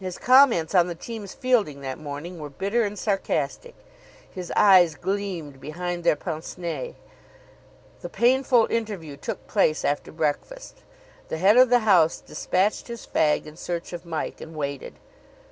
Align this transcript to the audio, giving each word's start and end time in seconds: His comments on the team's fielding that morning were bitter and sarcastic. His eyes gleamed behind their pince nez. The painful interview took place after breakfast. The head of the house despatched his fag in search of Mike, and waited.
His 0.00 0.18
comments 0.18 0.74
on 0.74 0.88
the 0.88 0.94
team's 0.96 1.34
fielding 1.34 1.82
that 1.82 1.96
morning 1.96 2.40
were 2.40 2.50
bitter 2.50 2.82
and 2.82 2.98
sarcastic. 2.98 3.76
His 4.28 4.52
eyes 4.56 4.96
gleamed 4.96 5.60
behind 5.60 6.02
their 6.02 6.16
pince 6.16 6.58
nez. 6.58 6.94
The 8.00 8.08
painful 8.08 8.66
interview 8.70 9.16
took 9.16 9.46
place 9.46 9.84
after 9.84 10.10
breakfast. 10.10 10.80
The 11.28 11.38
head 11.38 11.56
of 11.56 11.70
the 11.70 11.78
house 11.86 12.20
despatched 12.20 12.88
his 12.88 13.06
fag 13.06 13.46
in 13.46 13.56
search 13.56 13.92
of 13.92 14.04
Mike, 14.04 14.40
and 14.40 14.56
waited. 14.56 14.94